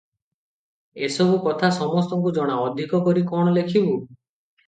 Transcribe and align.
ଏ 1.07 1.09
ସବୁ 1.15 1.35
କଥା 1.43 1.69
ସମସ୍ତଙ୍କୁ 1.75 2.33
ଜଣା, 2.37 2.55
ଅଧିକ 2.69 3.01
କରି 3.09 3.25
କଣ 3.33 3.53
ଲେଖିବୁଁ? 3.59 3.95